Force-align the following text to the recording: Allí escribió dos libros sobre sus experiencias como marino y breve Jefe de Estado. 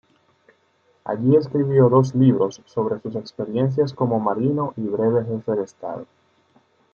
Allí 1.03 1.35
escribió 1.35 1.87
dos 1.87 2.15
libros 2.15 2.59
sobre 2.65 2.99
sus 3.01 3.15
experiencias 3.15 3.93
como 3.93 4.19
marino 4.19 4.73
y 4.75 4.81
breve 4.87 5.23
Jefe 5.25 5.51
de 5.51 5.63
Estado. 5.63 6.07